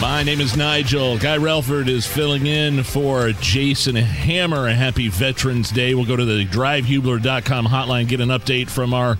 My 0.00 0.22
name 0.22 0.40
is 0.40 0.56
Nigel. 0.56 1.18
Guy 1.18 1.36
Relford 1.36 1.86
is 1.86 2.06
filling 2.06 2.46
in 2.46 2.82
for 2.84 3.32
Jason 3.32 3.96
Hammer. 3.96 4.66
A 4.66 4.72
happy 4.72 5.08
Veterans 5.08 5.70
Day. 5.70 5.94
We'll 5.94 6.06
go 6.06 6.16
to 6.16 6.24
the 6.24 6.46
drivehubler.com 6.46 7.66
hotline, 7.66 8.08
get 8.08 8.20
an 8.20 8.30
update 8.30 8.70
from 8.70 8.94
our 8.94 9.18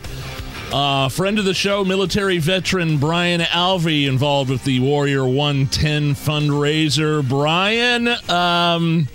uh, 0.72 1.10
friend 1.10 1.38
of 1.38 1.44
the 1.44 1.52
show, 1.52 1.84
military 1.84 2.38
veteran 2.38 2.96
Brian 2.96 3.42
Alvey, 3.42 4.08
involved 4.08 4.48
with 4.48 4.64
the 4.64 4.80
Warrior 4.80 5.26
110 5.26 6.14
fundraiser. 6.14 7.28
Brian, 7.28 8.08
um, 8.30 9.06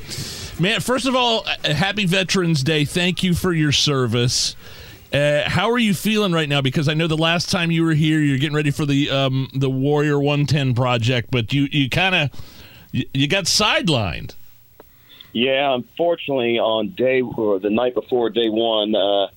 man, 0.60 0.82
first 0.82 1.08
of 1.08 1.16
all, 1.16 1.48
happy 1.64 2.06
Veterans 2.06 2.62
Day. 2.62 2.86
Thank 2.86 3.24
you 3.24 3.34
for 3.34 3.52
your 3.52 3.72
service. 3.72 4.56
Uh, 5.16 5.50
how 5.50 5.72
are 5.72 5.78
you 5.78 5.94
feeling 5.94 6.34
right 6.34 6.50
now? 6.50 6.60
Because 6.60 6.90
I 6.90 6.94
know 6.94 7.08
the 7.08 7.16
last 7.16 7.50
time 7.50 7.72
you 7.72 7.86
were 7.86 7.94
here, 7.94 8.20
you're 8.20 8.38
getting 8.38 8.56
ready 8.56 8.72
for 8.72 8.86
the 8.86 9.10
um, 9.10 9.50
the 9.54 9.70
Warrior 9.70 10.20
110 10.20 10.76
project, 10.76 11.30
but 11.32 11.54
you 11.54 11.70
you 11.72 11.90
kind 11.90 12.16
of 12.16 12.30
you, 12.92 13.06
you 13.14 13.28
got 13.30 13.46
sidelined. 13.46 14.36
Yeah, 15.32 15.74
unfortunately, 15.74 16.60
on 16.60 16.96
day 16.96 17.22
or 17.22 17.60
the 17.60 17.70
night 17.70 17.94
before 17.94 18.30
day 18.30 18.50
one, 18.50 18.94
uh, 18.94 19.28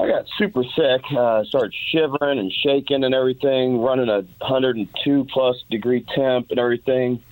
I 0.00 0.08
got 0.08 0.24
super 0.38 0.62
sick. 0.62 1.02
Uh, 1.14 1.44
started 1.44 1.74
shivering 1.90 2.38
and 2.38 2.50
shaking 2.50 3.04
and 3.04 3.14
everything, 3.14 3.80
running 3.80 4.08
a 4.08 4.22
102 4.38 5.26
plus 5.30 5.62
degree 5.70 6.06
temp 6.14 6.50
and 6.50 6.58
everything. 6.58 7.22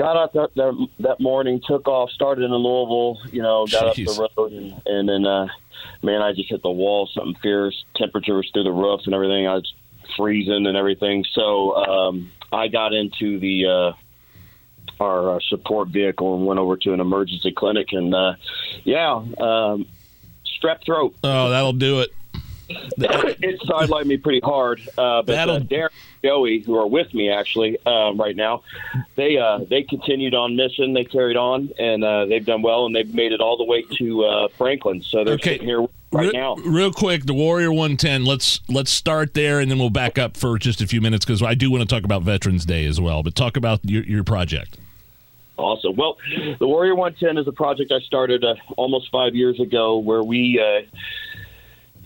Got 0.00 0.16
out 0.16 0.32
that, 0.32 0.54
that, 0.54 0.88
that 1.00 1.20
morning, 1.20 1.60
took 1.62 1.86
off, 1.86 2.08
started 2.08 2.44
in 2.44 2.54
Louisville. 2.54 3.18
You 3.32 3.42
know, 3.42 3.66
got 3.66 3.94
Jeez. 3.94 4.08
up 4.08 4.16
the 4.34 4.42
road, 4.42 4.52
and, 4.52 4.82
and 4.86 5.06
then 5.06 5.26
uh, 5.26 5.46
man, 6.02 6.22
I 6.22 6.32
just 6.32 6.48
hit 6.48 6.62
the 6.62 6.70
wall. 6.70 7.06
Something 7.12 7.36
fierce. 7.42 7.84
Temperature 7.96 8.36
was 8.36 8.48
through 8.50 8.62
the 8.62 8.72
roof 8.72 9.02
and 9.04 9.14
everything. 9.14 9.46
I 9.46 9.56
was 9.56 9.74
freezing 10.16 10.66
and 10.66 10.74
everything. 10.74 11.26
So 11.34 11.76
um, 11.76 12.32
I 12.50 12.68
got 12.68 12.94
into 12.94 13.38
the 13.40 13.66
uh, 13.66 15.02
our 15.04 15.36
uh, 15.36 15.40
support 15.50 15.88
vehicle 15.88 16.34
and 16.34 16.46
went 16.46 16.58
over 16.58 16.78
to 16.78 16.94
an 16.94 17.00
emergency 17.00 17.52
clinic. 17.52 17.88
And 17.92 18.14
uh, 18.14 18.36
yeah, 18.84 19.16
um, 19.16 19.86
strep 20.46 20.82
throat. 20.82 21.14
Oh, 21.22 21.50
that'll 21.50 21.74
do 21.74 22.00
it. 22.00 22.14
it 22.98 23.60
sidelined 23.62 24.06
me 24.06 24.16
pretty 24.16 24.40
hard. 24.40 24.80
Uh, 24.96 25.22
but 25.22 25.30
uh, 25.48 25.58
Darren 25.60 25.90
and 25.90 25.90
Joey, 26.22 26.60
who 26.60 26.76
are 26.76 26.86
with 26.86 27.12
me 27.14 27.30
actually 27.30 27.78
um, 27.86 28.18
right 28.18 28.36
now, 28.36 28.62
they 29.16 29.36
uh, 29.38 29.58
they 29.68 29.82
continued 29.82 30.34
on 30.34 30.56
mission. 30.56 30.92
They 30.92 31.04
carried 31.04 31.36
on, 31.36 31.70
and 31.78 32.04
uh, 32.04 32.26
they've 32.26 32.44
done 32.44 32.62
well, 32.62 32.86
and 32.86 32.94
they've 32.94 33.12
made 33.14 33.32
it 33.32 33.40
all 33.40 33.56
the 33.56 33.64
way 33.64 33.82
to 33.98 34.24
uh, 34.24 34.48
Franklin. 34.56 35.02
So 35.02 35.24
they're 35.24 35.34
Okay. 35.34 35.52
sitting 35.52 35.66
here 35.66 35.86
right 36.12 36.32
now. 36.32 36.56
Real 36.56 36.92
quick, 36.92 37.24
the 37.26 37.34
Warrior 37.34 37.70
110. 37.72 38.24
Let's 38.24 38.60
let's 38.68 38.90
start 38.90 39.34
there, 39.34 39.60
and 39.60 39.70
then 39.70 39.78
we'll 39.78 39.90
back 39.90 40.18
up 40.18 40.36
for 40.36 40.58
just 40.58 40.80
a 40.80 40.86
few 40.86 41.00
minutes 41.00 41.24
because 41.24 41.42
I 41.42 41.54
do 41.54 41.70
want 41.70 41.82
to 41.82 41.92
talk 41.94 42.04
about 42.04 42.22
Veterans 42.22 42.64
Day 42.64 42.84
as 42.86 43.00
well. 43.00 43.22
But 43.22 43.34
talk 43.34 43.56
about 43.56 43.80
your, 43.84 44.02
your 44.04 44.24
project. 44.24 44.76
Awesome. 45.56 45.94
Well, 45.94 46.16
the 46.58 46.66
Warrior 46.66 46.94
110 46.94 47.36
is 47.36 47.46
a 47.46 47.52
project 47.52 47.92
I 47.92 48.00
started 48.00 48.42
uh, 48.44 48.54
almost 48.78 49.10
five 49.10 49.34
years 49.34 49.60
ago 49.60 49.98
where 49.98 50.22
we 50.22 50.58
uh, 50.58 50.86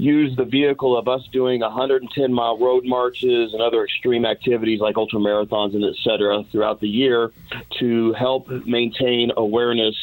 use 0.05 0.37
the 0.37 0.45
vehicle 0.45 0.97
of 0.97 1.09
us 1.09 1.27
doing 1.33 1.61
110 1.61 2.33
mile 2.33 2.59
road 2.59 2.85
marches 2.85 3.53
and 3.55 3.63
other 3.63 3.85
extreme 3.85 4.27
activities 4.27 4.81
like 4.81 4.97
ultra 4.97 5.19
marathons 5.19 5.75
and 5.75 5.85
et 5.85 5.95
cetera 6.05 6.45
throughout 6.53 6.81
the 6.81 6.89
year 6.89 7.33
to 7.79 8.13
help 8.13 8.49
maintain 8.67 9.33
awareness 9.37 9.97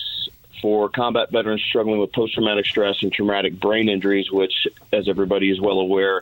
for 0.62 0.90
combat 0.90 1.32
veterans 1.32 1.62
struggling 1.62 2.00
with 2.00 2.12
post 2.14 2.34
traumatic 2.34 2.66
stress 2.66 3.02
and 3.02 3.12
traumatic 3.12 3.60
brain 3.60 3.90
injuries, 3.90 4.32
which, 4.32 4.68
as 4.92 5.08
everybody 5.08 5.50
is 5.50 5.60
well 5.60 5.80
aware, 5.80 6.22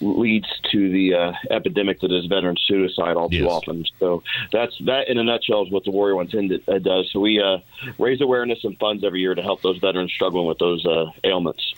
leads 0.00 0.46
to 0.72 0.90
the 0.90 1.14
uh, 1.14 1.32
epidemic 1.50 2.00
that 2.00 2.12
is 2.12 2.26
veteran 2.26 2.56
suicide 2.66 3.16
all 3.16 3.28
too 3.28 3.36
Yes. 3.38 3.48
often. 3.48 3.84
So 3.98 4.22
that's 4.52 4.76
that 4.86 5.08
in 5.08 5.18
a 5.18 5.24
nutshell 5.24 5.64
is 5.64 5.70
what 5.72 5.84
the 5.84 5.90
Warrior 5.90 6.16
110 6.16 6.62
uh, 6.72 6.78
does. 6.78 7.10
So 7.12 7.20
we 7.20 7.40
uh, 7.40 7.58
raise 7.98 8.20
awareness 8.20 8.58
and 8.64 8.78
funds 8.78 9.04
every 9.04 9.20
year 9.20 9.34
to 9.34 9.42
help 9.42 9.62
those 9.62 9.78
veterans 9.78 10.12
struggling 10.12 10.46
with 10.46 10.58
those 10.58 10.84
uh, 10.86 11.06
ailments. 11.24 11.74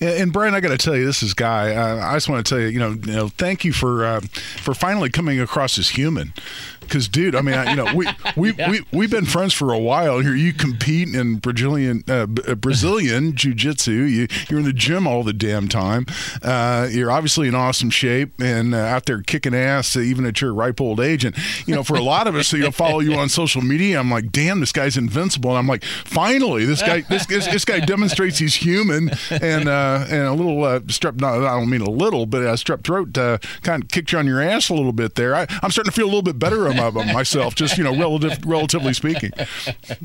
And, 0.00 0.10
and 0.10 0.32
Brian, 0.32 0.54
I 0.54 0.60
got 0.60 0.68
to 0.70 0.78
tell 0.78 0.96
you, 0.96 1.04
this 1.06 1.22
is 1.22 1.34
Guy. 1.34 1.74
Uh, 1.74 2.04
I 2.04 2.14
just 2.14 2.28
want 2.28 2.44
to 2.44 2.50
tell 2.50 2.60
you, 2.60 2.68
you 2.68 2.78
know, 2.78 2.90
you 2.90 3.12
know, 3.12 3.28
thank 3.28 3.64
you 3.64 3.72
for 3.72 4.04
uh, 4.04 4.20
for 4.20 4.74
finally 4.74 5.10
coming 5.10 5.40
across 5.40 5.78
as 5.78 5.90
human. 5.90 6.32
Because, 6.80 7.08
dude, 7.08 7.34
I 7.34 7.40
mean, 7.40 7.54
I, 7.54 7.70
you 7.70 7.76
know, 7.76 7.94
we 7.94 8.06
we 8.36 8.52
we 8.52 8.82
we've 8.92 9.10
been 9.10 9.24
friends 9.24 9.54
for 9.54 9.72
a 9.72 9.78
while. 9.78 10.18
Here, 10.20 10.34
you 10.34 10.52
compete 10.52 11.14
in 11.14 11.36
Brazilian 11.38 12.04
uh, 12.08 12.26
uh, 12.46 12.54
Brazilian 12.56 13.34
jiu-jitsu. 13.34 13.90
You 13.90 14.26
you're 14.50 14.58
in 14.60 14.66
the 14.66 14.72
gym 14.74 15.06
all 15.06 15.22
the 15.22 15.32
damn 15.32 15.66
time. 15.68 16.04
Uh, 16.42 16.86
you're 16.90 17.10
obviously 17.10 17.43
in 17.44 17.54
awesome 17.54 17.90
shape 17.90 18.40
and 18.40 18.74
uh, 18.74 18.78
out 18.78 19.06
there 19.06 19.22
kicking 19.22 19.54
ass, 19.54 19.96
uh, 19.96 20.00
even 20.00 20.26
at 20.26 20.40
your 20.40 20.52
ripe 20.54 20.80
old 20.80 21.00
age. 21.00 21.24
And 21.24 21.36
you 21.66 21.74
know, 21.74 21.82
for 21.82 21.96
a 21.96 22.02
lot 22.02 22.26
of 22.26 22.34
us, 22.34 22.52
you 22.52 22.60
know, 22.60 22.70
follow 22.70 23.00
you 23.00 23.14
on 23.14 23.28
social 23.28 23.62
media, 23.62 23.98
I'm 23.98 24.10
like, 24.10 24.30
damn, 24.32 24.60
this 24.60 24.72
guy's 24.72 24.96
invincible. 24.96 25.50
And 25.50 25.58
I'm 25.58 25.66
like, 25.66 25.84
finally, 25.84 26.64
this 26.64 26.80
guy 26.80 27.02
this 27.02 27.26
this, 27.26 27.46
this 27.46 27.64
guy 27.64 27.80
demonstrates 27.80 28.38
he's 28.38 28.54
human 28.54 29.10
and 29.30 29.68
uh, 29.68 30.06
and 30.08 30.22
a 30.22 30.32
little 30.32 30.64
uh, 30.64 30.80
strep. 30.80 31.20
not, 31.20 31.34
I 31.44 31.58
don't 31.58 31.70
mean 31.70 31.82
a 31.82 31.90
little, 31.90 32.26
but 32.26 32.42
strep 32.54 32.84
throat 32.84 33.16
uh, 33.18 33.38
kind 33.62 33.82
of 33.82 33.90
kicked 33.90 34.12
you 34.12 34.18
on 34.18 34.26
your 34.26 34.40
ass 34.40 34.68
a 34.68 34.74
little 34.74 34.92
bit 34.92 35.14
there. 35.14 35.34
I, 35.34 35.46
I'm 35.62 35.70
starting 35.70 35.90
to 35.90 35.92
feel 35.92 36.06
a 36.06 36.12
little 36.12 36.22
bit 36.22 36.38
better 36.38 36.66
about 36.66 36.94
myself, 36.94 37.54
just 37.54 37.78
you 37.78 37.84
know, 37.84 37.96
relative, 37.96 38.38
relatively 38.44 38.94
speaking. 38.94 39.32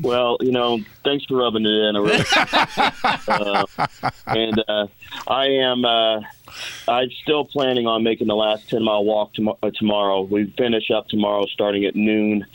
Well, 0.00 0.36
you 0.40 0.52
know, 0.52 0.80
thanks 1.04 1.24
for 1.26 1.36
rubbing 1.36 1.66
it 1.66 1.68
in. 1.68 1.96
I 1.96 2.00
really, 2.00 2.24
uh, 3.28 3.66
and 4.26 4.90
I 5.28 5.46
am. 5.46 5.84
I'm 6.88 7.10
still 7.22 7.44
planning 7.44 7.86
on 7.86 8.02
making 8.02 8.26
the 8.26 8.36
last 8.36 8.68
10 8.70 8.82
mile 8.82 9.04
walk 9.04 9.34
tom- 9.34 9.54
uh, 9.62 9.70
tomorrow. 9.74 10.22
We 10.22 10.46
finish 10.56 10.90
up 10.90 11.08
tomorrow, 11.08 11.46
starting 11.46 11.84
at 11.84 11.94
noon 11.96 12.46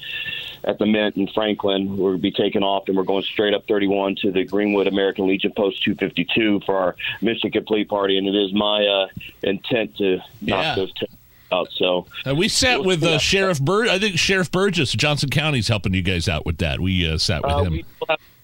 at 0.63 0.79
the 0.79 0.85
Mint 0.85 1.16
in 1.17 1.28
Franklin. 1.28 1.95
We'll 1.97 2.17
be 2.17 2.31
taking 2.31 2.63
off, 2.63 2.88
and 2.88 2.97
we're 2.97 3.03
going 3.03 3.23
straight 3.23 3.53
up 3.53 3.67
31 3.67 4.16
to 4.23 4.31
the 4.31 4.44
Greenwood 4.45 4.88
American 4.88 5.28
Legion 5.28 5.51
Post 5.56 5.83
252 5.83 6.61
for 6.66 6.75
our 6.78 6.95
mission 7.22 7.51
complete 7.51 7.88
party. 7.89 8.17
And 8.17 8.28
it 8.28 8.35
is 8.35 8.53
my 8.53 8.85
uh, 8.85 9.07
intent 9.44 9.95
to 9.97 10.17
knock 10.41 10.63
Yeah. 10.63 10.75
those 10.75 10.94
10 10.94 11.07
out. 11.51 11.69
So 11.77 12.07
Uh, 12.25 12.33
we 12.33 12.47
sat 12.47 12.83
with 12.83 13.03
uh, 13.03 13.19
Sheriff 13.19 13.62
Bur. 13.62 13.88
I 13.88 14.00
think 14.00 14.17
Sheriff 14.17 14.50
Burgess, 14.51 14.94
of 14.95 15.00
Johnson 15.00 15.29
County's 15.29 15.67
helping 15.67 15.94
you 15.94 16.01
guys 16.01 16.27
out 16.27 16.45
with 16.45 16.57
that. 16.57 16.79
We 16.79 17.07
uh, 17.07 17.19
sat 17.19 17.44
with 17.44 17.51
Uh, 17.51 17.63
him. 17.66 17.83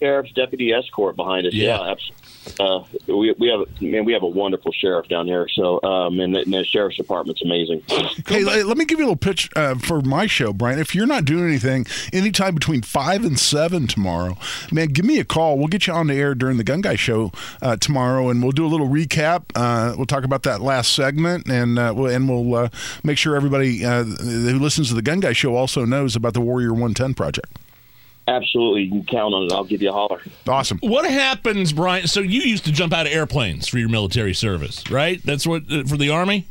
We 0.02 0.08
still 0.08 0.10
have 0.10 0.26
a 0.26 0.28
sheriff's 0.28 0.32
deputy 0.34 0.74
escort 0.74 1.16
behind 1.16 1.48
us. 1.48 1.54
Yeah. 1.54 1.62
Yeah, 1.78 1.92
absolutely. 1.92 2.22
Uh, 2.60 2.84
we 3.08 3.36
we 3.38 3.50
have 3.50 3.82
man, 3.82 4.04
we 4.04 4.14
have 4.14 4.24
a 4.24 4.28
wonderful 4.28 4.72
sheriff 4.72 5.08
down 5.08 5.28
here. 5.28 5.48
So, 5.54 5.82
um, 5.84 6.20
and, 6.20 6.36
the, 6.36 6.40
and 6.40 6.54
the 6.54 6.66
sheriff's 6.66 6.98
department's 6.98 7.42
amazing. 7.44 7.84
Hey, 8.28 8.44
let, 8.44 8.66
let 8.66 8.78
me 8.78 8.86
give 8.86 8.98
you 9.00 9.06
a 9.06 9.08
little 9.08 9.16
pitch 9.16 9.50
uh, 9.56 9.76
for 9.76 10.02
my 10.02 10.26
show, 10.26 10.54
Brian. 10.54 10.80
If 10.80 10.96
you're 10.96 11.06
not 11.06 11.26
doing 11.26 11.46
anything 11.46 11.86
anytime 12.12 12.56
between 12.56 12.82
five 12.82 13.24
and 13.24 13.40
seven 13.40 13.88
tomorrow, 13.88 14.38
man, 14.72 14.88
give 14.88 15.06
me 15.06 15.20
a 15.20 15.24
call. 15.24 15.58
We'll 15.58 15.68
get 15.68 15.88
you 15.88 15.94
on 15.94 16.08
the 16.08 16.16
air 16.16 16.34
during 16.34 16.58
the 16.58 16.64
Gun 16.64 16.82
Guy 16.82 16.96
show 16.96 17.32
uh, 17.62 17.76
tomorrow, 17.78 18.30
and 18.30 18.42
we'll 18.42 18.52
do 18.52 18.66
a 18.66 18.70
little 18.70 18.88
recap. 18.88 19.44
Uh, 19.56 19.94
we'll 19.96 20.06
talk 20.06 20.24
about 20.24 20.44
that 20.44 20.62
last 20.62 20.94
segment, 20.94 21.48
and 21.50 21.78
uh, 21.78 21.94
we'll, 21.96 22.08
and 22.08 22.28
we'll 22.28 22.56
uh, 22.56 22.70
make 23.04 23.18
sure 23.18 23.36
everybody 23.36 23.86
uh, 23.86 24.04
who 24.04 24.60
listens 24.60 24.90
to 24.90 24.96
the 24.96 25.02
Gun 25.02 25.20
Guy 25.20 25.34
show 25.34 25.56
also 25.56 25.86
knows 25.86 26.16
about 26.16 26.34
the 26.34 26.42
Warrior 26.42 26.72
110 26.72 27.14
project. 27.14 27.58
Absolutely, 28.28 28.84
you 28.84 28.92
can 28.92 29.06
count 29.06 29.34
on 29.34 29.44
it. 29.46 29.52
I'll 29.52 29.64
give 29.64 29.82
you 29.82 29.90
a 29.90 29.94
holler. 29.94 30.22
Awesome. 30.48 30.80
What 30.82 31.10
happens, 31.10 31.74
Brian? 31.74 32.08
So 32.08 32.20
you 32.20 32.42
used 32.42 32.66
to 32.66 32.72
jump 32.72 32.94
out 32.94 33.08
of 33.08 33.12
airplanes 33.12 33.68
for 33.68 33.80
your 33.80 33.90
military 33.90 34.34
service, 34.34 34.84
right? 34.92 35.22
That's 35.24 35.48
what 35.48 35.64
uh, 35.72 35.84
for 35.86 35.98
the 35.98 36.10
army. 36.12 36.48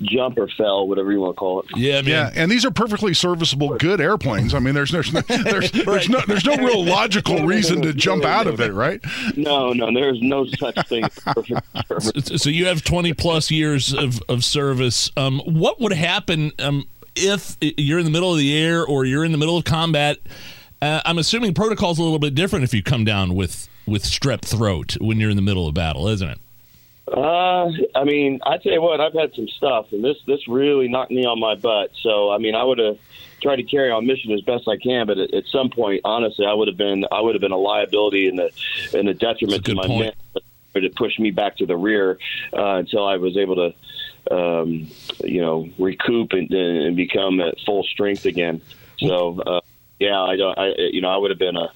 Jump 0.00 0.38
or 0.38 0.46
fell, 0.46 0.86
whatever 0.86 1.10
you 1.10 1.18
want 1.18 1.34
to 1.34 1.38
call 1.38 1.60
it. 1.60 1.66
Yeah, 1.74 2.02
man. 2.02 2.06
Yeah, 2.06 2.30
and 2.36 2.52
these 2.52 2.64
are 2.64 2.70
perfectly 2.70 3.14
serviceable, 3.14 3.76
good 3.78 4.00
airplanes. 4.00 4.54
I 4.54 4.60
mean, 4.60 4.74
there's 4.74 4.92
there's 4.92 5.12
no, 5.12 5.22
there's, 5.22 5.72
there's 5.72 6.08
no 6.08 6.20
there's 6.28 6.44
no 6.44 6.56
real 6.56 6.84
logical 6.84 7.44
reason 7.44 7.82
to 7.82 7.92
jump 7.92 8.24
out 8.24 8.46
of 8.46 8.60
it, 8.60 8.72
right? 8.72 9.00
No, 9.36 9.72
no, 9.72 9.92
there's 9.92 10.22
no 10.22 10.46
such 10.46 10.88
thing. 10.88 11.04
as 11.04 11.18
perfect 11.18 11.62
service. 11.88 12.42
So 12.42 12.48
you 12.48 12.66
have 12.66 12.84
20 12.84 13.12
plus 13.14 13.50
years 13.50 13.92
of, 13.92 14.22
of 14.28 14.44
service. 14.44 15.10
Um, 15.16 15.40
what 15.40 15.80
would 15.80 15.92
happen 15.92 16.52
um, 16.60 16.86
if 17.16 17.56
you're 17.60 17.98
in 17.98 18.04
the 18.04 18.12
middle 18.12 18.30
of 18.30 18.38
the 18.38 18.56
air 18.56 18.86
or 18.86 19.04
you're 19.04 19.24
in 19.24 19.32
the 19.32 19.38
middle 19.38 19.56
of 19.56 19.64
combat? 19.64 20.18
Uh, 20.80 21.00
I'm 21.04 21.18
assuming 21.18 21.54
protocol's 21.54 21.98
a 21.98 22.02
little 22.02 22.18
bit 22.18 22.34
different 22.34 22.64
if 22.64 22.72
you 22.72 22.82
come 22.82 23.04
down 23.04 23.34
with, 23.34 23.68
with 23.86 24.04
strep 24.04 24.42
throat 24.42 24.96
when 25.00 25.18
you're 25.18 25.30
in 25.30 25.36
the 25.36 25.42
middle 25.42 25.66
of 25.66 25.74
battle, 25.74 26.08
isn't 26.08 26.28
it? 26.28 26.38
Uh, 27.12 27.70
I 27.94 28.04
mean, 28.04 28.40
I 28.44 28.58
tell 28.58 28.72
you 28.72 28.82
what, 28.82 29.00
I've 29.00 29.14
had 29.14 29.34
some 29.34 29.48
stuff, 29.48 29.92
and 29.92 30.04
this 30.04 30.18
this 30.26 30.46
really 30.46 30.88
knocked 30.88 31.10
me 31.10 31.24
on 31.24 31.40
my 31.40 31.54
butt. 31.54 31.90
So, 32.02 32.30
I 32.30 32.38
mean, 32.38 32.54
I 32.54 32.62
would 32.62 32.78
have 32.78 32.98
tried 33.40 33.56
to 33.56 33.62
carry 33.62 33.90
on 33.90 34.06
mission 34.06 34.32
as 34.32 34.42
best 34.42 34.68
I 34.68 34.76
can. 34.76 35.06
But 35.06 35.18
at, 35.18 35.32
at 35.32 35.44
some 35.46 35.70
point, 35.70 36.02
honestly, 36.04 36.44
I 36.44 36.52
would 36.52 36.68
have 36.68 36.76
been 36.76 37.06
I 37.10 37.22
would 37.22 37.34
have 37.34 37.40
been 37.40 37.52
a 37.52 37.58
liability 37.58 38.28
and 38.28 38.38
a 38.38 38.50
and 38.92 39.08
a 39.08 39.14
detriment 39.14 39.64
to 39.64 39.74
my 39.74 39.86
point. 39.86 40.00
men. 40.00 40.42
But 40.74 40.84
it 40.84 40.94
pushed 40.96 41.18
me 41.18 41.30
back 41.30 41.56
to 41.56 41.66
the 41.66 41.76
rear 41.76 42.18
uh, 42.52 42.74
until 42.74 43.06
I 43.06 43.16
was 43.16 43.36
able 43.36 43.56
to. 43.56 43.74
Um, 44.30 44.88
you 45.24 45.40
know, 45.40 45.70
recoup 45.78 46.32
and, 46.32 46.50
and 46.52 46.94
become 46.94 47.40
at 47.40 47.58
full 47.64 47.82
strength 47.84 48.26
again. 48.26 48.60
So, 48.98 49.40
uh, 49.40 49.60
yeah, 49.98 50.20
I 50.20 50.36
don't. 50.36 50.58
I, 50.58 50.72
you 50.76 51.00
know, 51.00 51.08
I 51.08 51.16
would 51.16 51.30
have 51.30 51.38
been 51.38 51.56
a. 51.56 51.72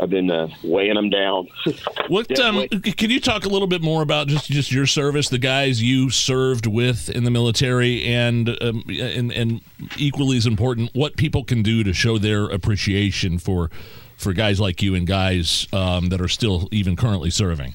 I've 0.00 0.10
been 0.10 0.30
uh, 0.30 0.48
weighing 0.62 0.94
them 0.94 1.10
down. 1.10 1.48
What 2.08 2.38
um, 2.38 2.66
can 2.68 3.10
you 3.10 3.20
talk 3.20 3.44
a 3.44 3.50
little 3.50 3.66
bit 3.66 3.82
more 3.82 4.00
about 4.00 4.28
just 4.28 4.50
just 4.50 4.72
your 4.72 4.86
service, 4.86 5.28
the 5.28 5.36
guys 5.36 5.82
you 5.82 6.08
served 6.08 6.66
with 6.66 7.10
in 7.10 7.24
the 7.24 7.30
military, 7.30 8.02
and 8.04 8.48
um, 8.62 8.82
and 8.88 9.30
and 9.30 9.60
equally 9.98 10.38
as 10.38 10.46
important, 10.46 10.90
what 10.94 11.18
people 11.18 11.44
can 11.44 11.62
do 11.62 11.84
to 11.84 11.92
show 11.92 12.16
their 12.16 12.46
appreciation 12.46 13.38
for 13.38 13.70
for 14.16 14.32
guys 14.32 14.58
like 14.58 14.80
you 14.80 14.94
and 14.94 15.06
guys 15.06 15.66
um, 15.74 16.08
that 16.08 16.20
are 16.20 16.28
still 16.28 16.68
even 16.72 16.96
currently 16.96 17.28
serving. 17.28 17.74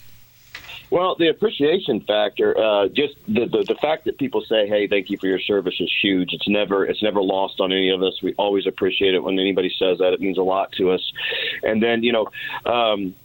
Well, 0.93 1.15
the 1.17 1.29
appreciation 1.29 2.01
factor, 2.01 2.55
uh, 2.55 2.87
just 2.87 3.15
the, 3.25 3.47
the 3.47 3.63
the 3.67 3.75
fact 3.81 4.05
that 4.05 4.19
people 4.19 4.45
say, 4.47 4.67
"Hey, 4.67 4.87
thank 4.87 5.09
you 5.09 5.17
for 5.17 5.25
your 5.25 5.39
service," 5.39 5.73
is 5.79 5.91
huge. 6.03 6.33
It's 6.33 6.47
never 6.47 6.85
it's 6.85 7.01
never 7.01 7.19
lost 7.19 7.59
on 7.59 7.71
any 7.71 7.89
of 7.89 8.03
us. 8.03 8.21
We 8.21 8.35
always 8.35 8.67
appreciate 8.67 9.15
it 9.15 9.23
when 9.23 9.39
anybody 9.39 9.73
says 9.79 9.97
that. 9.97 10.13
It 10.13 10.21
means 10.21 10.37
a 10.37 10.43
lot 10.43 10.71
to 10.73 10.91
us. 10.91 11.01
And 11.63 11.81
then 11.81 12.03
you 12.03 12.11
know, 12.11 12.27
um, 12.71 13.15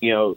you 0.00 0.12
know, 0.12 0.36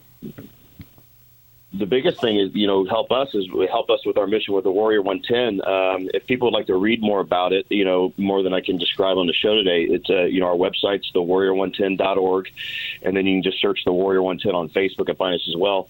the 1.72 1.86
biggest 1.86 2.20
thing 2.20 2.40
is 2.40 2.50
you 2.56 2.66
know 2.66 2.84
help 2.86 3.12
us 3.12 3.30
is 3.36 3.48
help 3.70 3.90
us 3.92 4.04
with 4.06 4.18
our 4.18 4.26
mission 4.26 4.56
with 4.56 4.64
the 4.64 4.72
Warrior 4.72 5.04
110. 5.04 5.62
Um, 5.68 6.10
if 6.14 6.26
people 6.26 6.48
would 6.48 6.58
like 6.58 6.66
to 6.68 6.76
read 6.76 7.02
more 7.02 7.20
about 7.20 7.54
it, 7.54 7.68
you 7.70 7.86
know 7.86 8.12
more 8.18 8.42
than 8.42 8.54
I 8.54 8.62
can 8.62 8.78
describe 8.78 9.18
on 9.18 9.28
the 9.28 9.34
show 9.34 9.54
today, 9.54 9.84
it's 9.84 10.10
uh, 10.10 10.24
you 10.24 10.40
know 10.40 10.48
our 10.48 10.56
website's 10.56 11.12
thewarrior110.org, 11.14 12.52
and 13.04 13.16
then 13.16 13.28
you 13.28 13.36
can 13.36 13.44
just 13.44 13.62
search 13.62 13.86
the 13.86 13.94
Warrior 13.94 14.24
110 14.24 14.56
on 14.56 14.70
Facebook 14.70 15.10
and 15.10 15.18
find 15.18 15.36
us 15.36 15.48
as 15.48 15.56
well. 15.56 15.88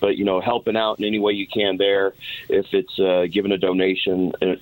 But 0.00 0.16
you 0.16 0.24
know 0.24 0.40
helping 0.40 0.76
out 0.76 1.00
in 1.00 1.04
any 1.04 1.18
way 1.18 1.32
you 1.32 1.48
can 1.48 1.76
there, 1.76 2.14
if 2.48 2.72
it's 2.72 2.98
uh, 3.00 3.26
giving 3.30 3.50
a 3.50 3.58
donation, 3.58 4.32
uh, 4.40 4.54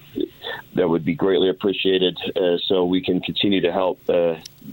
that 0.77 0.89
would 0.89 1.05
be 1.05 1.15
greatly 1.15 1.51
appreciated, 1.51 2.19
uh, 2.37 2.57
so 2.57 2.87
we 2.87 3.03
can 3.03 3.21
continue 3.21 3.61
to 3.61 3.73
help. 3.73 4.01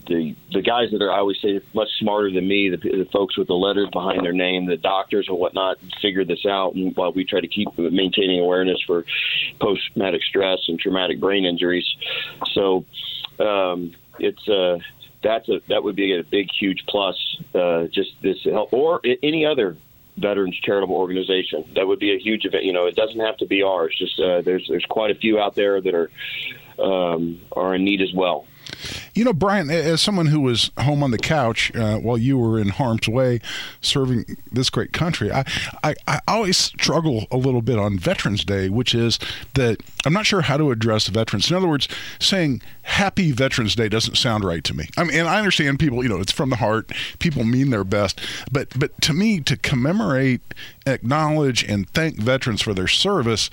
The 0.08 0.36
the 0.52 0.62
guys 0.62 0.92
that 0.92 1.02
are 1.02 1.12
I 1.12 1.20
always 1.20 1.40
say 1.42 1.60
much 1.74 1.90
smarter 2.00 2.32
than 2.32 2.48
me, 2.48 2.70
the, 2.70 2.78
the 2.78 3.08
folks 3.12 3.38
with 3.38 3.48
the 3.48 3.56
letters 3.56 3.90
behind 3.92 4.24
their 4.24 4.34
name, 4.34 4.66
the 4.66 4.78
doctors 4.78 5.28
and 5.28 5.38
whatnot, 5.38 5.78
figure 6.02 6.24
this 6.24 6.46
out. 6.46 6.76
And 6.76 6.96
while 6.96 7.12
we 7.12 7.26
try 7.26 7.42
to 7.42 7.48
keep 7.48 7.78
maintaining 7.78 8.40
awareness 8.40 8.80
for 8.88 9.06
post 9.60 9.82
traumatic 9.94 10.24
stress 10.24 10.60
and 10.68 10.80
traumatic 10.80 11.20
brain 11.20 11.46
injuries, 11.46 11.86
so 12.54 12.86
um, 13.40 13.94
it's 14.20 14.48
uh, 14.48 14.80
that's 15.22 15.50
a 15.50 15.62
that 15.68 15.84
would 15.84 15.96
be 15.96 16.18
a 16.18 16.24
big 16.24 16.50
huge 16.58 16.84
plus. 16.88 17.16
Uh, 17.54 17.88
just 17.88 18.12
this 18.22 18.38
help 18.44 18.74
or 18.74 19.02
any 19.22 19.46
other 19.46 19.78
veterans 20.18 20.58
charitable 20.62 20.96
organization 20.96 21.66
that 21.76 21.88
would 21.88 22.00
be 22.00 22.14
a 22.14 22.20
huge 22.20 22.46
event. 22.46 22.64
You 22.64 22.74
know, 22.74 22.86
it 22.86 22.96
doesn't 22.96 23.20
have 23.20 23.38
to 23.38 23.46
be 23.46 23.64
ours. 23.64 23.96
Just 23.98 24.20
uh, 24.20 24.42
there's 24.42 24.66
there's 24.68 24.86
quite 24.86 25.12
a 25.12 25.16
few 25.16 25.40
out 25.40 25.56
there 25.56 25.82
that 25.82 25.94
are 25.94 26.10
um, 26.80 27.42
are 27.52 27.76
in 27.76 27.84
need 27.84 28.02
as 28.02 28.14
well. 28.14 28.46
You 29.14 29.26
know, 29.26 29.34
Brian, 29.34 29.70
as 29.70 30.02
someone 30.02 30.28
who 30.28 30.40
was 30.40 30.72
home 30.78 31.04
on 31.04 31.12
the 31.12 31.18
couch 31.18 31.76
uh, 31.76 31.98
while 31.98 32.18
you 32.18 32.38
were 32.38 32.60
in 32.60 32.70
harm's 32.70 33.08
way 33.08 33.42
serving 33.82 34.38
this 34.52 34.70
great 34.70 34.94
country, 34.94 35.32
I, 35.32 35.44
I, 35.84 35.96
I 36.08 36.20
always 36.28 36.58
struggle 36.58 37.28
a 37.32 37.38
little 37.38 37.62
bit 37.62 37.78
on 37.78 37.98
Veterans 37.98 38.46
Day, 38.46 38.70
which 38.70 38.96
is 38.96 39.20
that 39.54 39.82
I'm 40.06 40.14
not 40.14 40.26
sure 40.26 40.42
how 40.42 40.58
to 40.58 40.72
address 40.72 41.08
veterans. 41.08 41.50
In 41.50 41.58
other 41.58 41.68
words, 41.68 41.88
saying 42.20 42.62
Happy 42.84 43.32
Veterans 43.32 43.76
Day 43.76 43.90
doesn't 43.90 44.16
sound 44.16 44.44
right 44.44 44.64
to 44.64 44.74
me. 44.74 44.88
I 44.98 45.04
mean, 45.04 45.18
and 45.18 45.28
I 45.28 45.38
understand 45.38 45.80
people, 45.80 46.04
you 46.04 46.10
know, 46.10 46.20
it's 46.20 46.32
from 46.32 46.50
the 46.50 46.56
heart, 46.58 46.92
people 47.20 47.44
mean 47.44 47.70
their 47.70 47.84
best, 47.84 48.20
but 48.52 48.68
but 48.78 49.00
to 49.02 49.14
me, 49.14 49.40
to 49.42 49.58
commemorate, 49.58 50.42
acknowledge, 50.86 51.64
and 51.64 51.90
thank 51.90 52.18
veterans 52.18 52.62
for 52.62 52.74
their 52.74 52.88
service 52.88 53.50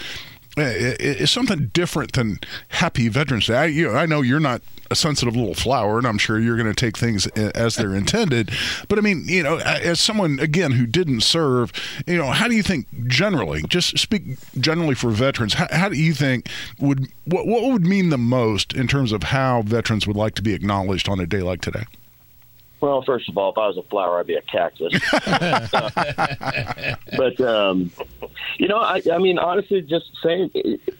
uh, 0.58 0.96
is 1.00 1.30
something 1.30 1.70
different 1.72 2.12
than 2.12 2.38
Happy 2.68 3.08
Veterans 3.08 3.46
Day. 3.46 3.56
I, 3.56 3.64
you 3.66 3.88
know, 3.88 3.94
I 3.94 4.06
know 4.06 4.22
you're 4.22 4.40
not 4.40 4.62
a 4.90 4.94
sensitive 4.94 5.36
little 5.36 5.54
flower, 5.54 5.98
and 5.98 6.06
I'm 6.06 6.18
sure 6.18 6.38
you're 6.38 6.56
going 6.56 6.72
to 6.72 6.74
take 6.74 6.96
things 6.96 7.26
as 7.28 7.76
they're 7.76 7.94
intended. 7.94 8.50
But 8.88 8.98
I 8.98 9.02
mean, 9.02 9.24
you 9.26 9.42
know, 9.42 9.58
as 9.58 10.00
someone 10.00 10.38
again 10.38 10.72
who 10.72 10.86
didn't 10.86 11.22
serve, 11.22 11.72
you 12.06 12.16
know, 12.16 12.30
how 12.30 12.48
do 12.48 12.54
you 12.54 12.62
think 12.62 12.86
generally, 13.06 13.62
just 13.68 13.98
speak 13.98 14.22
generally 14.58 14.94
for 14.94 15.10
veterans, 15.10 15.54
how, 15.54 15.68
how 15.70 15.88
do 15.88 15.96
you 15.96 16.14
think 16.14 16.48
would 16.78 17.08
what 17.24 17.46
what 17.46 17.70
would 17.70 17.86
mean 17.86 18.10
the 18.10 18.18
most 18.18 18.72
in 18.72 18.88
terms 18.88 19.12
of 19.12 19.24
how 19.24 19.62
veterans 19.62 20.06
would 20.06 20.16
like 20.16 20.34
to 20.34 20.42
be 20.42 20.54
acknowledged 20.54 21.08
on 21.08 21.20
a 21.20 21.26
day 21.26 21.42
like 21.42 21.60
today? 21.60 21.84
Well, 22.80 23.02
first 23.02 23.28
of 23.28 23.36
all, 23.36 23.50
if 23.50 23.58
I 23.58 23.66
was 23.66 23.76
a 23.76 23.82
flower, 23.82 24.20
I'd 24.20 24.26
be 24.26 24.34
a 24.34 24.42
cactus. 24.42 24.92
but 27.16 27.40
um, 27.40 27.90
you 28.58 28.68
know, 28.68 28.78
I, 28.78 29.02
I 29.12 29.18
mean, 29.18 29.38
honestly, 29.38 29.82
just 29.82 30.10
saying 30.22 30.50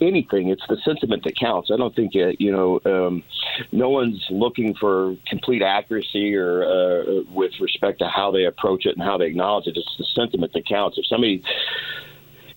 anything, 0.00 0.48
it's 0.48 0.66
the 0.69 0.76
sentiment 0.84 1.22
that 1.25 1.36
counts. 1.36 1.70
I 1.72 1.76
don't 1.76 1.94
think 1.94 2.16
uh, 2.16 2.32
you 2.38 2.50
know, 2.50 2.80
um, 2.84 3.22
no 3.70 3.90
one's 3.90 4.25
looking 4.30 4.75
for 4.75 5.16
complete 5.28 5.62
accuracy 5.62 6.34
or 6.34 6.64
uh, 6.64 7.22
with 7.32 7.52
respect 7.60 8.00
to 8.00 8.08
how 8.08 8.32
they 8.32 8.44
approach 8.44 8.84
it 8.84 8.96
and 8.96 9.02
how 9.02 9.16
they 9.16 9.26
acknowledge 9.26 9.69
it. 9.69 9.76
It's 9.76 9.96
the 9.98 10.06
sentiment 10.14 10.52
that 10.54 10.66
counts. 10.66 10.98
If 10.98 11.06
somebody 11.06 11.42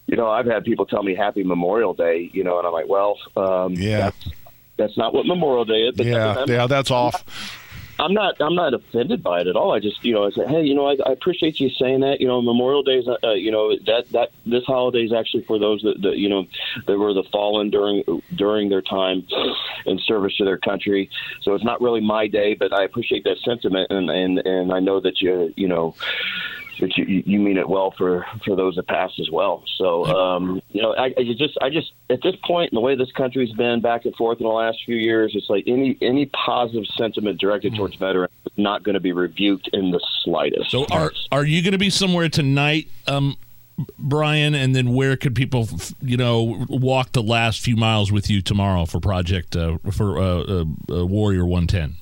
you 0.07 0.18
know, 0.18 0.29
I've 0.29 0.45
had 0.45 0.65
people 0.65 0.85
tell 0.85 1.03
me 1.03 1.15
Happy 1.15 1.41
Memorial 1.44 1.94
Day, 1.94 2.29
you 2.33 2.44
know, 2.44 2.57
and 2.57 2.68
I'm 2.68 2.73
like, 2.73 2.89
well, 2.89 3.18
um, 3.38 3.75
Yeah. 3.75 4.00
that's, 4.00 4.27
that's 4.75 4.97
not 4.97 5.13
what 5.13 5.25
Memorial 5.25 5.63
Day 5.63 5.83
is. 5.83 5.97
Yeah, 6.00 6.35
I'm, 6.39 6.50
yeah, 6.50 6.68
that's 6.68 6.91
off. 6.91 7.23
I'm 8.01 8.13
not. 8.15 8.42
I'm 8.42 8.56
not 8.56 8.74
offended 8.74 9.21
by 9.21 9.42
it 9.42 9.48
at 9.48 9.56
all. 9.56 9.74
I 9.74 9.80
just, 9.80 10.03
you 10.03 10.13
know, 10.13 10.25
I 10.25 10.31
say, 10.31 10.48
hey, 10.48 10.63
you 10.63 10.74
know, 10.74 10.88
I, 10.88 10.98
I 11.06 11.12
appreciate 11.12 11.59
you 11.59 11.69
saying 11.69 12.00
that. 12.01 12.19
You 12.19 12.27
know, 12.27 12.42
Memorial 12.42 12.81
Day 12.81 12.98
is, 12.98 13.07
uh, 13.07 13.33
you 13.33 13.51
know, 13.51 13.77
that 13.86 14.09
that 14.09 14.31
this 14.44 14.63
holiday 14.65 15.03
is 15.03 15.13
actually 15.13 15.44
for 15.44 15.59
those 15.59 15.83
that, 15.83 16.01
that 16.01 16.18
you 16.18 16.27
know 16.27 16.48
that 16.88 16.98
were 16.98 17.13
the 17.13 17.24
fallen 17.31 17.69
during 17.69 18.24
during 18.33 18.69
their 18.69 18.81
time 18.81 19.27
in 19.86 20.00
service 20.00 20.36
to 20.38 20.45
their 20.45 20.57
country. 20.57 21.12
So 21.42 21.53
it's 21.53 21.63
not 21.63 21.80
really 21.80 22.01
my 22.01 22.27
day, 22.27 22.56
but 22.56 22.74
I 22.74 22.83
appreciate 22.83 23.24
that 23.25 23.38
sentiment, 23.45 23.92
and 23.92 24.09
and 24.09 24.39
and 24.39 24.74
I 24.74 24.80
know 24.80 25.00
that 25.00 25.21
you, 25.21 25.54
you 25.56 25.68
know. 25.68 25.95
That 26.81 26.98
you, 26.98 27.24
you 27.25 27.39
mean 27.39 27.57
it 27.57 27.69
well 27.69 27.94
for, 27.98 28.25
for 28.44 28.56
those 28.56 28.75
that 28.75 28.88
pass 28.88 29.12
as 29.19 29.30
well. 29.31 29.63
So 29.78 30.06
um, 30.06 30.62
you 30.69 30.81
know, 30.81 30.95
I, 30.95 31.13
I 31.18 31.24
just 31.38 31.57
I 31.62 31.69
just 31.69 31.94
at 32.10 32.22
this 32.22 32.36
point 32.44 32.72
in 32.72 32.75
the 32.75 32.81
way 32.81 32.95
this 32.95 33.12
country's 33.12 33.54
been 33.54 33.81
back 33.81 34.06
and 34.06 34.16
forth 34.16 34.39
in 34.39 34.45
the 34.45 34.51
last 34.51 34.80
few 34.86 34.95
years, 34.95 35.33
it's 35.36 35.50
like 35.50 35.63
any 35.68 35.98
any 36.01 36.25
positive 36.28 36.86
sentiment 36.98 37.39
directed 37.39 37.75
towards 37.75 37.95
veterans 37.95 38.31
is 38.45 38.51
not 38.57 38.83
going 38.83 38.95
to 38.95 39.00
be 39.00 39.12
rebuked 39.12 39.69
in 39.74 39.92
the 39.92 40.00
slightest. 40.24 40.72
So 40.72 40.86
are 40.92 41.12
are 41.31 41.45
you 41.45 41.62
going 41.62 41.74
to 41.74 41.78
be 41.78 41.89
somewhere 41.89 42.30
tonight, 42.30 42.88
um, 43.07 43.38
Brian? 43.97 44.56
And 44.56 44.76
then 44.76 44.94
where 44.94 45.16
could 45.16 45.35
people, 45.35 45.69
you 46.02 46.18
know, 46.18 46.66
walk 46.68 47.11
the 47.11 47.23
last 47.23 47.61
few 47.61 47.76
miles 47.76 48.11
with 48.11 48.30
you 48.30 48.42
tomorrow 48.42 48.85
for 48.85 49.00
Project 49.00 49.56
uh, 49.56 49.78
for 49.92 50.18
uh, 50.18 50.23
uh, 50.23 50.66
uh, 50.90 51.06
Warrior 51.06 51.45
One 51.45 51.68
Ten? 51.68 51.95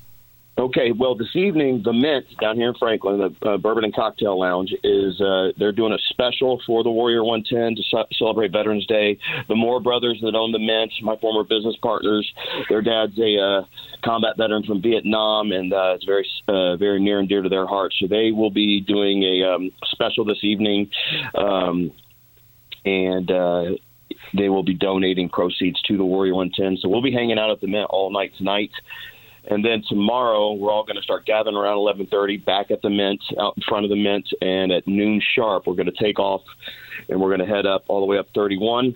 Okay, 0.60 0.92
well, 0.92 1.16
this 1.16 1.38
evening, 1.38 1.84
the 1.86 1.94
Mint 1.94 2.26
down 2.42 2.58
here 2.58 2.68
in 2.68 2.76
Franklin, 2.76 3.18
the 3.18 3.50
uh, 3.50 3.58
Bourbon 3.58 3.86
and 3.86 3.96
Cocktail 3.96 4.38
Lounge, 4.38 4.74
is 4.84 5.22
uh, 5.22 5.54
they're 5.58 5.72
doing 5.72 5.94
a 5.94 5.98
special 6.10 6.62
for 6.68 6.84
the 6.84 6.90
Warrior 6.90 7.24
110 7.24 7.78
to 7.78 7.84
ce- 7.84 8.18
celebrate 8.18 8.52
Veterans 8.52 8.86
Day. 8.86 9.18
The 9.48 9.56
Moore 9.56 9.80
brothers 9.80 10.20
that 10.22 10.36
own 10.36 10.52
the 10.52 10.60
Mint, 10.60 10.92
my 11.02 11.16
former 11.16 11.46
business 11.46 11.78
partners, 11.82 12.30
their 12.68 12.82
dad's 12.82 13.18
a 13.18 13.40
uh, 13.40 13.62
combat 14.04 14.36
veteran 14.38 14.64
from 14.64 14.82
Vietnam, 14.82 15.54
and 15.54 15.72
uh, 15.72 15.94
it's 15.96 16.04
very, 16.04 16.28
uh, 16.50 16.76
very 16.76 17.00
near 17.02 17.20
and 17.20 17.30
dear 17.30 17.42
to 17.42 17.48
their 17.48 17.66
hearts. 17.66 17.96
So 17.98 18.08
they 18.08 18.32
will 18.32 18.52
be 18.52 18.82
doing 18.82 19.24
a 19.24 19.56
um, 19.56 19.72
special 19.86 20.26
this 20.26 20.44
evening, 20.44 20.90
um, 21.36 21.94
and. 22.84 23.32
Uh, 23.32 23.64
they 24.38 24.50
will 24.50 24.64
be 24.64 24.76
donating 24.76 25.28
proceeds 25.28 25.82
to 25.84 25.98
the 25.98 26.04
Warrior 26.06 26.36
110. 26.36 26.82
So 26.82 26.90
we'll 26.90 27.02
be 27.02 27.12
hanging 27.12 27.40
out 27.40 27.50
at 27.50 27.62
the 27.62 27.68
Mint 27.68 27.88
all 27.90 28.12
night 28.12 28.32
tonight. 28.38 28.70
And 29.48 29.64
then 29.64 29.84
tomorrow, 29.88 30.54
we're 30.54 30.72
all 30.72 30.84
going 30.84 30.98
to 30.98 31.02
start 31.02 31.26
gathering 31.26 31.56
around 31.56 31.78
11:30 31.78 32.44
back 32.46 32.72
at 32.72 32.82
the 32.82 32.90
Mint, 32.90 33.22
out 33.40 33.54
in 33.56 33.64
front 33.68 33.86
of 33.86 33.90
the 33.90 34.02
Mint, 34.02 34.28
and 34.42 34.72
at 34.72 34.88
noon 34.88 35.22
sharp, 35.36 35.66
we're 35.66 35.76
going 35.76 35.92
to 35.92 36.04
take 36.04 36.20
off, 36.20 36.42
and 37.08 37.20
we're 37.20 37.36
going 37.36 37.48
to 37.48 37.56
head 37.56 37.66
up 37.66 37.84
all 37.88 38.00
the 38.02 38.06
way 38.06 38.18
up 38.18 38.28
31 38.36 38.96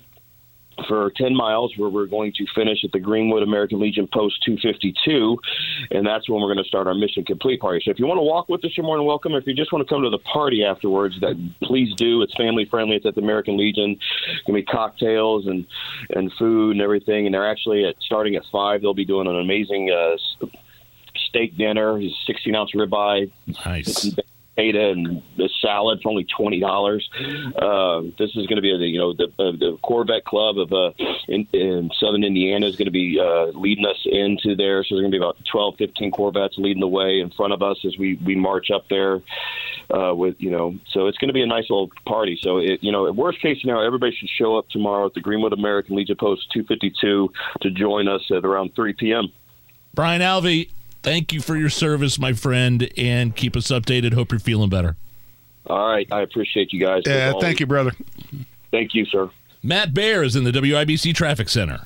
for 0.88 1.12
10 1.18 1.36
miles, 1.36 1.74
where 1.78 1.90
we're 1.90 2.06
going 2.06 2.34
to 2.34 2.46
finish 2.56 2.84
at 2.84 2.92
the 2.92 3.00
Greenwood 3.00 3.44
American 3.44 3.80
Legion 3.80 4.08
Post 4.12 4.44
252, 4.46 5.38
and 5.92 6.06
that's 6.06 6.30
when 6.30 6.42
we're 6.42 6.54
going 6.54 6.64
to 6.64 6.68
start 6.68 6.88
our 6.88 6.94
mission 6.94 7.24
complete 7.24 7.60
party. 7.60 7.82
So 7.84 7.92
if 7.92 8.00
you 8.00 8.06
want 8.06 8.18
to 8.18 8.24
walk 8.24 8.50
with 8.50 8.64
us, 8.66 8.72
you're 8.76 8.86
more 8.86 8.98
than 8.98 9.06
welcome. 9.06 9.34
If 9.34 9.46
you 9.48 9.54
just 9.54 9.72
want 9.72 9.88
to 9.88 9.94
come 9.94 10.04
to 10.04 10.10
the 10.10 10.20
party 10.20 10.64
afterwards, 10.64 11.20
that 11.22 11.36
please 11.62 11.94
do. 11.96 12.22
It's 12.22 12.36
family 12.36 12.66
friendly. 12.66 12.96
It's 12.96 13.06
at 13.06 13.16
the 13.16 13.22
American 13.22 13.58
Legion. 13.58 13.92
It's 13.92 14.44
going 14.46 14.62
to 14.62 14.66
be 14.66 14.72
cocktails 14.72 15.48
and 15.48 15.66
and 16.10 16.32
food 16.38 16.72
and 16.72 16.82
everything. 16.82 17.26
And 17.26 17.34
they're 17.34 17.50
actually 17.50 17.86
at 17.86 17.96
starting 18.02 18.36
at 18.36 18.44
five. 18.52 18.82
They'll 18.82 18.94
be 18.94 19.06
doing 19.06 19.28
an 19.28 19.40
amazing 19.40 19.92
uh, 19.92 20.48
steak 21.30 21.58
dinner, 21.58 22.00
16 22.28 22.56
ounce 22.56 22.72
ribeye, 22.74 23.32
Nice. 23.66 24.16
Pita 24.56 24.90
and 24.92 25.22
the 25.38 25.50
salad 25.62 26.00
for 26.02 26.10
only 26.10 26.26
twenty 26.26 26.60
dollars. 26.60 27.10
Uh, 27.56 28.02
this 28.18 28.30
is 28.36 28.48
going 28.48 28.58
to 28.58 28.62
be 28.62 28.72
a, 28.72 28.78
you 28.78 29.00
know 29.00 29.14
the, 29.14 29.26
uh, 29.40 29.52
the 29.52 29.78
Corvette 29.82 30.26
Club 30.26 30.58
of 30.58 30.72
uh, 30.72 30.92
in, 31.28 31.48
in 31.54 31.90
Southern 32.00 32.24
Indiana 32.24 32.66
is 32.66 32.76
going 32.76 32.86
to 32.86 32.92
be 32.92 33.20
uh, 33.20 33.46
leading 33.58 33.86
us 33.86 34.06
into 34.06 34.56
there. 34.56 34.84
So 34.84 34.96
there's 34.96 35.04
going 35.04 35.12
to 35.12 35.20
be 35.20 35.24
about 35.24 35.38
12, 35.52 35.76
15 35.78 36.12
Corvettes 36.12 36.56
leading 36.58 36.82
the 36.82 36.88
way 36.88 37.20
in 37.20 37.30
front 37.32 37.54
of 37.54 37.62
us 37.62 37.78
as 37.86 37.98
we 37.98 38.16
we 38.24 38.36
march 38.36 38.72
up 38.72 38.88
there. 38.90 39.22
Uh, 39.94 40.14
with 40.16 40.36
you 40.40 40.50
know, 40.50 40.76
so 40.92 41.08
it's 41.08 41.18
going 41.18 41.28
to 41.28 41.34
be 41.34 41.42
a 41.42 41.48
nice 41.48 41.70
little 41.70 41.92
party. 42.06 42.40
So 42.42 42.58
it, 42.58 42.82
you 42.82 42.92
know, 42.92 43.12
worst 43.12 43.42
case 43.42 43.60
scenario, 43.62 43.86
everybody 43.86 44.16
should 44.16 44.30
show 44.30 44.58
up 44.58 44.70
tomorrow 44.70 45.06
at 45.06 45.14
the 45.14 45.20
Greenwood 45.20 45.54
American 45.54 45.96
Legion 45.96 46.16
Post 46.16 46.52
252 46.54 47.32
to 47.62 47.72
join 47.72 48.08
us 48.08 48.22
at 48.32 48.46
around 48.46 48.76
3 48.76 48.94
p.m. 48.94 49.32
Brian 49.94 50.22
Alvey, 50.22 50.70
thank 51.04 51.32
you 51.32 51.42
for 51.42 51.56
your 51.56 51.70
service, 51.70 52.18
my 52.18 52.34
friend, 52.34 52.90
and 52.98 53.36
keep 53.36 53.56
us 53.56 53.68
updated. 53.68 54.14
Hope 54.14 54.32
you're 54.32 54.40
feeling 54.40 54.70
better. 54.70 54.96
All 55.68 55.88
right, 55.88 56.08
I 56.12 56.22
appreciate 56.22 56.74
you 56.74 56.80
guys. 56.80 57.04
Yeah, 57.06 57.34
thank 57.40 57.60
you, 57.60 57.68
brother. 57.68 57.92
Thank 58.72 58.96
you, 58.96 59.06
sir. 59.06 59.30
Matt 59.62 59.94
Bear 59.94 60.24
is 60.24 60.36
in 60.36 60.44
the 60.44 60.52
WIBC 60.52 61.16
Traffic 61.16 61.48
Center. 61.48 61.86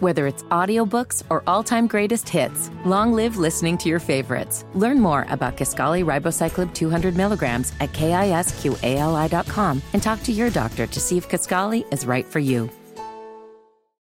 Whether 0.00 0.26
it's 0.26 0.42
audiobooks 0.44 1.22
or 1.30 1.42
all-time 1.46 1.86
greatest 1.86 2.28
hits, 2.28 2.70
long 2.84 3.12
live 3.12 3.36
listening 3.36 3.78
to 3.78 3.88
your 3.88 4.00
favorites. 4.00 4.64
Learn 4.74 5.00
more 5.00 5.24
about 5.30 5.56
Kisqali 5.56 6.04
Ribociclib 6.04 6.74
200 6.74 7.16
milligrams 7.16 7.72
at 7.80 7.92
kisqali.com 7.92 9.82
and 9.92 10.02
talk 10.02 10.22
to 10.24 10.32
your 10.32 10.50
doctor 10.50 10.86
to 10.86 11.00
see 11.00 11.16
if 11.16 11.28
Kisqali 11.28 11.90
is 11.92 12.06
right 12.06 12.26
for 12.26 12.38
you. 12.38 12.68